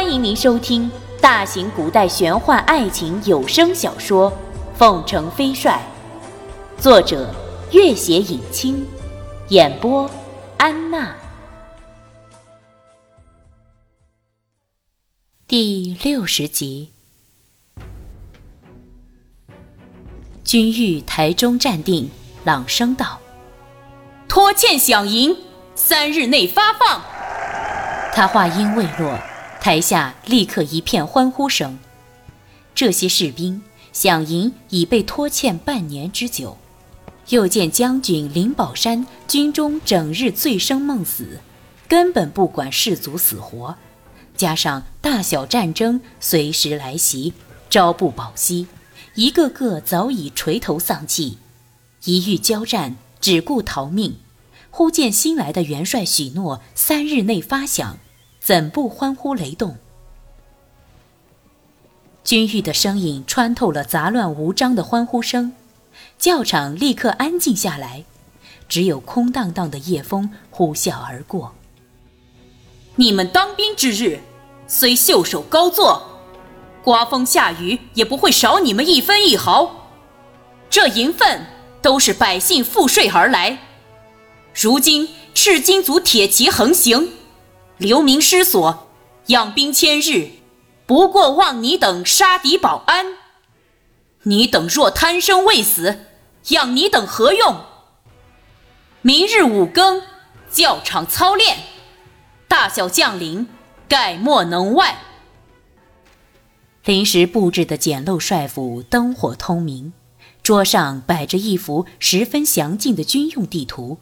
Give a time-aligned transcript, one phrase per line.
[0.00, 0.88] 欢迎您收听
[1.20, 4.30] 大型古代玄幻爱情有声小说
[4.76, 5.82] 《凤城飞帅》，
[6.80, 7.34] 作者：
[7.72, 8.86] 月写影清，
[9.48, 10.08] 演播：
[10.56, 11.16] 安娜。
[15.48, 16.92] 第六十集，
[20.44, 22.08] 君玉台中站定，
[22.44, 23.18] 朗声道
[24.28, 25.36] ：“拖欠饷银，
[25.74, 27.02] 三日内发放。”
[28.14, 29.18] 他话音未落。
[29.60, 31.78] 台下立刻一片欢呼声。
[32.74, 33.62] 这些士兵
[33.92, 36.56] 饷银已被拖欠半年之久，
[37.28, 41.40] 又见将军林宝山军中整日醉生梦死，
[41.88, 43.76] 根本不管士卒死活，
[44.36, 47.34] 加上大小战争随时来袭，
[47.68, 48.68] 朝不保夕，
[49.14, 51.38] 一个个早已垂头丧气，
[52.04, 54.16] 一遇交战只顾逃命。
[54.70, 57.94] 忽见新来的元帅许诺三日内发饷。
[58.48, 59.76] 怎不欢呼雷动？
[62.24, 65.52] 君玉的声音穿透了杂乱无章的欢呼声，
[66.18, 68.06] 教场立刻安静下来，
[68.66, 71.52] 只有空荡荡的夜风呼啸而过。
[72.96, 74.20] 你们当兵之日，
[74.66, 76.02] 虽袖手高坐，
[76.82, 79.90] 刮风下雨也不会少你们一分一毫。
[80.70, 81.44] 这银份
[81.82, 83.58] 都是百姓赋税而来，
[84.54, 87.10] 如今赤金族铁骑横行。
[87.78, 88.88] 流民失所，
[89.26, 90.30] 养兵千日，
[90.84, 93.14] 不过望你等杀敌保安。
[94.24, 96.00] 你等若贪生畏死，
[96.48, 97.60] 养你等何用？
[99.00, 100.02] 明日五更，
[100.50, 101.58] 教场操练，
[102.48, 103.46] 大小将领
[103.88, 104.98] 概莫能外。
[106.84, 109.92] 临时布置的简陋帅府灯火通明，
[110.42, 113.98] 桌上摆着一幅十分详尽的军用地图，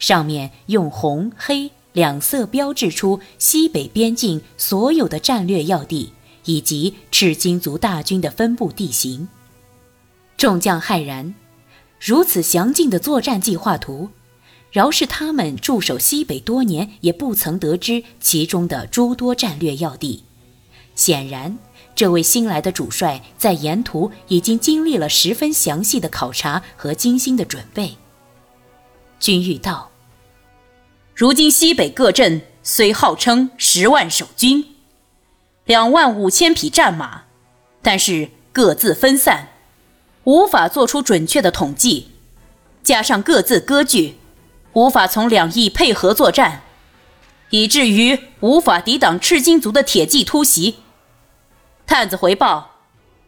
[0.00, 1.70] 上面用红黑。
[1.92, 6.12] 两色标志出西北边境所有的战略要地
[6.44, 9.28] 以及赤金族大军的分布地形。
[10.36, 11.34] 众将骇然，
[12.00, 14.08] 如此详尽的作战计划图，
[14.70, 20.22] 饶是他们驻守西北多年，也不曾得知其中的诸多战略要地。
[20.94, 21.58] 显然，
[21.94, 27.96] 这位新来的主帅在沿途已经经历了十分详细的考察和精心的准备。
[29.18, 29.89] 君玉道。
[31.14, 34.64] 如今西北各镇虽号称十万守军，
[35.64, 37.24] 两万五千匹战马，
[37.82, 39.48] 但是各自分散，
[40.24, 42.08] 无法做出准确的统计。
[42.82, 44.16] 加上各自割据，
[44.72, 46.62] 无法从两翼配合作战，
[47.50, 50.76] 以至于无法抵挡赤金族的铁骑突袭。
[51.86, 52.76] 探子回报，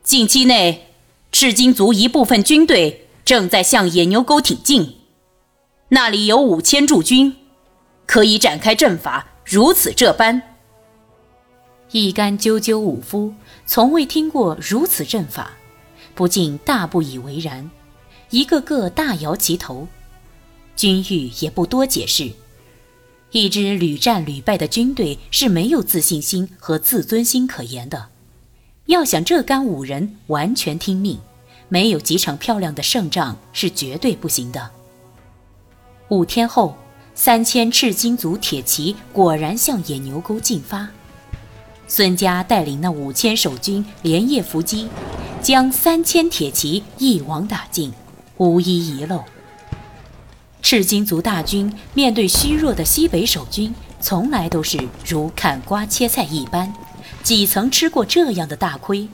[0.03, 0.94] 近期内
[1.31, 4.97] 赤金族一部分军队正在向野牛沟挺进，
[5.88, 7.37] 那里有五千驻军。
[8.12, 10.43] 可以展开阵法，如此这般。
[11.93, 13.33] 一干赳赳武夫
[13.65, 15.53] 从未听过如此阵法，
[16.15, 17.71] 不禁大不以为然，
[18.28, 19.89] 一个个大摇其头。
[20.77, 22.31] 君玉也不多解释，
[23.31, 28.11] 一支屡战屡败的军队是没有自信心和自尊心可言的。
[28.84, 31.19] 要想这干五人完全听命，
[31.71, 34.71] 没有几场漂亮的胜仗是绝对不行的。
[36.11, 36.77] 五天后。
[37.15, 40.89] 三千赤金族铁骑果然向野牛沟进发，
[41.87, 44.89] 孙家带领那五千守军连夜伏击，
[45.43, 47.93] 将三千铁骑一网打尽，
[48.39, 49.23] 无一遗漏。
[50.62, 56.73] 赤金族大军面对虚弱的西北守军，从来都是如砍瓜切菜一般，
[57.23, 59.06] 几曾吃过这样的大亏？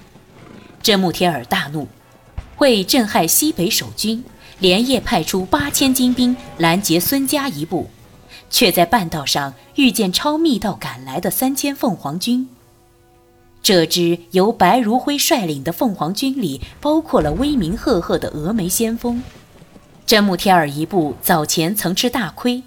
[0.80, 1.88] 真木天尔大怒，
[2.58, 4.24] 为震撼西北守军。
[4.60, 7.88] 连夜派出八千精兵拦截孙家一部，
[8.50, 12.48] 却在半道上遇见超密道赶来的三千凤凰军。
[13.62, 19.22] 这支由白如辉率领的凤凰军里，包括了威名赫赫的峨眉先锋
[20.06, 21.14] 真木天儿一部。
[21.20, 22.62] 早前曾吃大亏，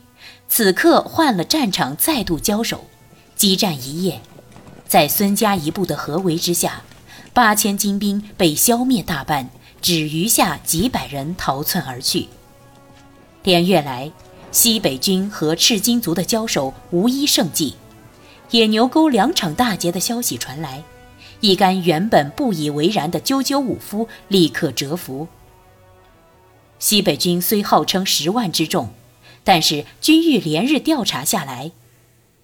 [0.47, 2.85] 此刻换了战场，再度交手，
[3.35, 4.21] 激战一夜，
[4.87, 6.83] 在孙家一部的合围之下，
[7.33, 9.49] 八千精兵被消灭大半。
[9.81, 12.27] 只余下几百人逃窜而去。
[13.43, 14.11] 连月来，
[14.51, 17.75] 西北军和赤金族的交手无一胜绩。
[18.51, 20.83] 野牛沟两场大捷的消息传来，
[21.39, 25.27] 一干原本不以为然的赳赳武夫立刻折服。
[26.77, 28.89] 西北军虽号称十万之众，
[29.43, 31.71] 但是军欲连日调查下来，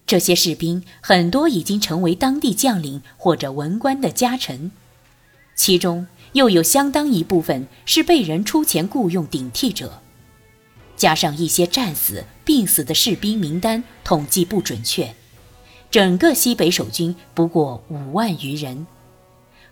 [0.06, 4.72] 这些士兵很多已经成为当地将领或者文官的家臣，
[5.54, 6.06] 其中。
[6.32, 10.02] 又有相当一部分是被人出钱雇佣顶替者，
[10.96, 15.14] 加上一些战死、病死的士兵名单统计不准确，
[15.90, 18.86] 整个西北守军不过五万余人。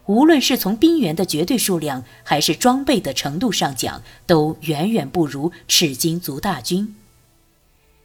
[0.07, 6.95] 无论是从兵员的绝对数量，还是装备的程度上讲，都远远不如赤金族大军。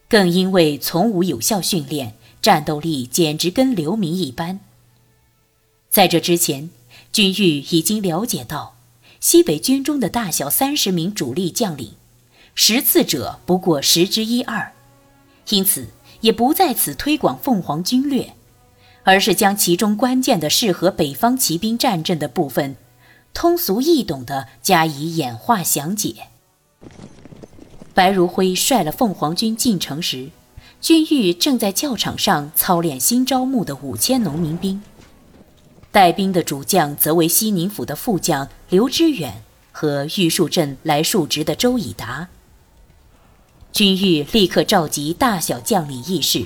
[0.09, 4.59] 更因为从无有效训练，战斗力简直跟流民一般。
[5.89, 6.71] 在这之前，
[7.11, 8.77] 军玉已经了解到，
[9.19, 11.95] 西北军中的大小三十名主力将领，
[12.55, 14.71] 识字者不过十之一二，
[15.49, 15.87] 因此
[16.21, 18.33] 也不在此推广凤凰军略，
[19.03, 22.77] 而是将其中关键的适合北方骑兵战阵的部分，
[23.33, 26.27] 通俗易懂地加以演化详解。
[27.93, 30.29] 白如辉率了凤凰军进城时，
[30.79, 34.81] 军玉正在教场上操练新招募的五千农民兵。
[35.91, 42.29] 带兵的主将则为西宁府的副将刘知远和玉树镇来述职的周以达。
[43.73, 46.45] 军玉立刻召集大小将领议事，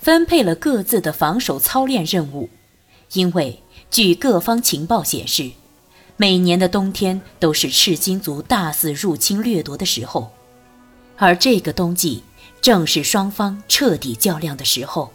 [0.00, 2.48] 分配了各自的防守操练任务。
[3.12, 5.50] 因为据各方情报显示，
[6.16, 10.30] 每年的冬天都是赤金族大肆入侵掠夺的时候。
[11.16, 12.22] 而这个冬季
[12.62, 15.12] 正是双方彻底较量的时候。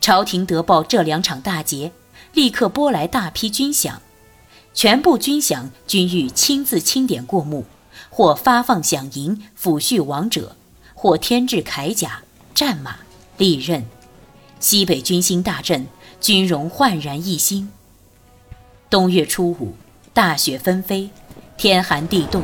[0.00, 1.92] 朝廷得报这两场大捷，
[2.32, 3.94] 立刻拨来大批军饷，
[4.72, 7.64] 全部军饷均欲亲自清点过目，
[8.08, 10.56] 或发放饷银抚恤亡者，
[10.94, 12.22] 或添置铠甲、
[12.54, 12.96] 战马、
[13.36, 13.84] 利刃。
[14.60, 15.86] 西北军心大振，
[16.20, 17.70] 军容焕然一新。
[18.90, 19.74] 冬月初五，
[20.12, 21.10] 大雪纷飞，
[21.56, 22.42] 天寒地冻。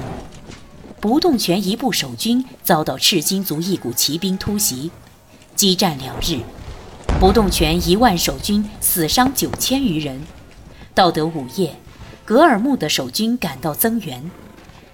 [0.98, 4.90] 不动拳一部守军遭到赤金族一股骑兵突袭，
[5.54, 6.40] 激战两日，
[7.18, 10.20] 不动拳一万守军死伤九千余人。
[10.94, 11.74] 到得午夜，
[12.26, 14.30] 格尔木的守军赶到增援，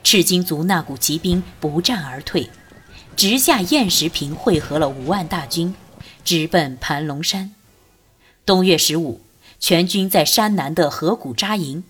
[0.05, 2.49] 赤金族那股骑兵不战而退，
[3.17, 5.75] 直下雁石坪汇合了五万大军，
[6.23, 7.53] 直奔盘龙山。
[8.47, 9.21] 冬月十五，
[9.59, 11.83] 全军在山南的河谷扎营。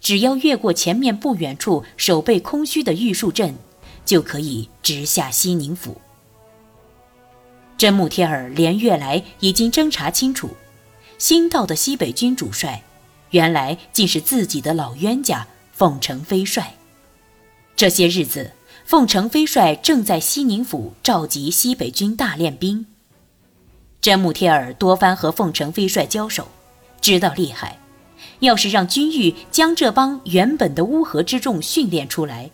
[0.00, 3.56] 只要越过前面不远处守备空虚的玉树镇，
[4.04, 6.00] 就可以直下西宁府。
[7.80, 10.50] 真木贴尔连月来已经侦查清楚，
[11.16, 12.82] 新到的西北军主帅，
[13.30, 16.74] 原来竟是自己的老冤家凤城飞帅。
[17.74, 18.52] 这些日子，
[18.84, 22.84] 凤城飞帅正在西宁府召集西北军大练兵。
[24.02, 26.48] 真木贴尔多番和凤城飞帅交手，
[27.00, 27.78] 知道厉害。
[28.40, 32.50] 要是让军玉将这帮原本的乌合之众训练出来，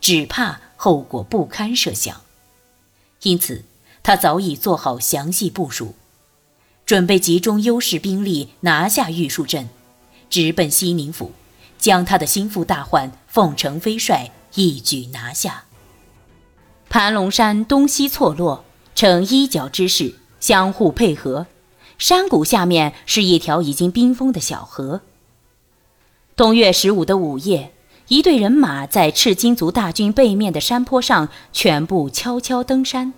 [0.00, 2.20] 只怕后果不堪设想。
[3.22, 3.64] 因此，
[4.02, 5.94] 他早已做好详细部署，
[6.86, 9.68] 准备集中优势兵力拿下玉树镇，
[10.28, 11.32] 直奔西宁府，
[11.78, 15.64] 将他的心腹大患凤城飞帅一举拿下。
[16.88, 18.64] 盘龙山东西错落，
[18.94, 21.46] 呈一角之势，相互配合。
[21.98, 25.02] 山谷下面是一条已经冰封的小河。
[26.34, 27.74] 冬月十五的午夜，
[28.08, 33.12] 一队人马在赤金族大军背面的山坡上全部悄悄登山。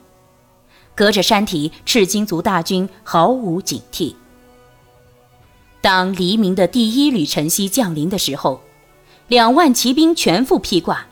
[0.94, 4.15] 隔着山体，赤金族大军毫无警惕。
[5.81, 8.61] 当黎明的第一缕晨曦降临的时候，
[9.29, 11.06] 两万骑兵全副披挂，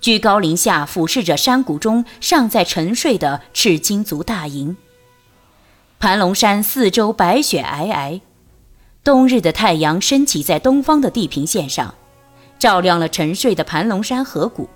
[0.00, 4.76] 居高临下俯视着山谷中尚在沉睡的赤金族大营。
[5.98, 8.20] 盘龙山四周白雪皑皑。
[9.04, 11.94] 冬日的太阳升起在东方的地平线上，
[12.58, 14.68] 照亮了沉睡的盘龙山河谷。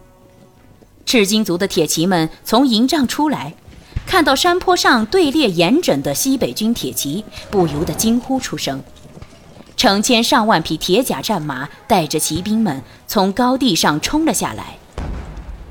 [1.05, 3.55] 赤金族的铁骑们从营帐出来，
[4.11, 8.83] 看到山坡上队列严整的西北军铁骑，不由得惊呼出声。
[9.77, 14.79] 成千上万匹铁甲战马带着骑兵们从高地上冲了下来，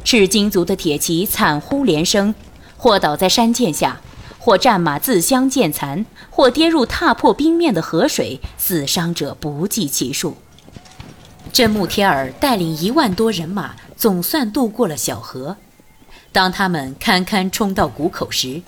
[0.05, 2.33] 赤金族的铁骑惨呼连声，
[2.77, 3.99] 或倒在山涧下。
[4.37, 10.37] 或战马自相见残，或跌入踏破冰面的河水，死伤者不计其数。
[11.51, 15.57] 真木贴尔带领一万多人马，总算渡过了小河。
[16.31, 18.61] 当他们堪堪冲到谷口时，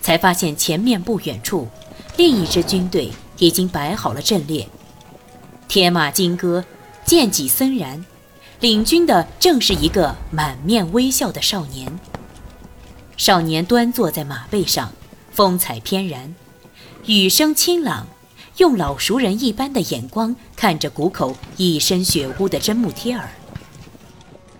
[0.00, 1.68] 才发现前面不远处，
[2.16, 4.68] 另一支军队已经摆好了阵列，
[5.66, 6.64] 铁马金戈，
[7.04, 8.04] 剑戟森然，
[8.60, 11.98] 领军的正是一个满面微笑的少年。
[13.16, 14.92] 少年端坐在马背上。
[15.30, 16.34] 风采翩然，
[17.06, 18.08] 语声清朗，
[18.56, 23.28] 用老熟人一般的眼光看着谷口一身血污的真木贴儿。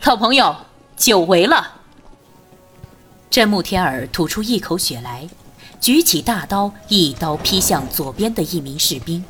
[0.04, 0.54] 老朋友，
[0.96, 1.77] 久违了。
[3.30, 5.28] 真木天尔吐出一口血来，
[5.80, 9.22] 举起大刀，一刀劈向左边的一名士兵，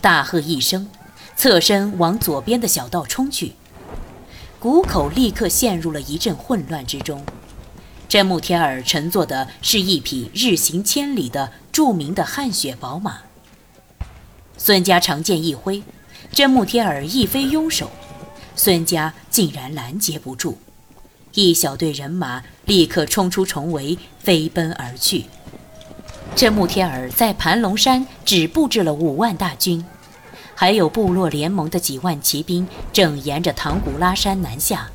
[0.00, 0.88] 大喝一声，
[1.36, 3.54] 侧身往左边的小道冲去。
[4.60, 7.24] 谷口立刻陷入了一阵混乱之中。
[8.08, 13.22] 真木天儿乘坐的是一匹日行千里的著名的汗血宝马。
[14.56, 15.82] 孙家长剑一挥，
[16.30, 17.90] 真木天尔一飞拥手，
[18.54, 20.56] 孙家竟然拦截不住，
[21.34, 25.24] 一小队人马立刻冲出重围，飞奔而去。
[26.36, 29.84] 真木贴尔在盘龙山只布置了五万大军，
[30.54, 34.88] 还有部落联盟的几万骑兵正沿着唐古拉山南下。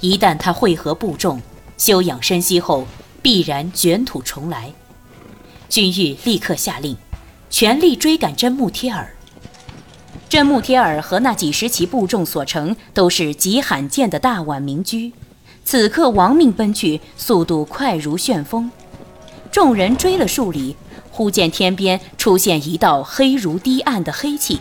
[0.00, 1.40] 一旦他会合部众，
[1.76, 2.86] 休养生息后，
[3.20, 4.72] 必然卷土重来。
[5.68, 6.96] 军玉立刻下令，
[7.50, 9.14] 全力追赶真木贴尔。
[10.28, 15.12] 真木贴尔和那几十骑部众所乘都是极罕见的大宛名驹，
[15.64, 18.70] 此刻亡命奔去，速度快如旋风。
[19.52, 20.76] 众人追了数里，
[21.10, 24.58] 忽见天边出现一道黑如堤岸的黑气，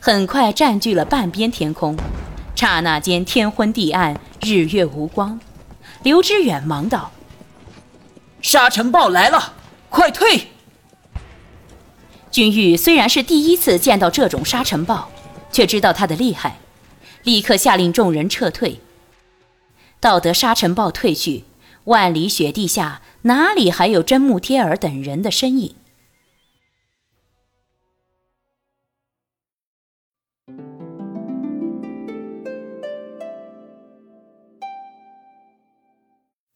[0.00, 1.96] 很快占据了半边天空。
[2.54, 5.40] 刹那间，天昏地暗，日月无光。
[6.02, 7.10] 刘知远忙道
[8.40, 9.54] ：“沙尘暴来了，
[9.88, 10.48] 快退！”
[12.30, 15.08] 君玉虽然是第一次见到这种沙尘暴，
[15.50, 16.58] 却知道它的厉害，
[17.24, 18.80] 立刻下令众人撤退。
[20.02, 21.44] 到得沙尘暴退去，
[21.84, 25.76] 万里雪地下哪里还有真木贴尔等人的身影？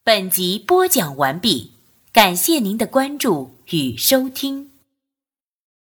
[0.03, 1.71] 本集播讲完毕，
[2.13, 4.76] 感谢您的关注与收听。